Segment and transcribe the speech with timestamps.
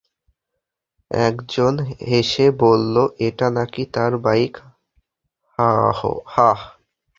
[1.11, 1.73] একজন
[2.17, 2.95] এসে বলল
[3.27, 4.53] এটা নাকি তার বাইক,
[5.59, 5.99] হাহ?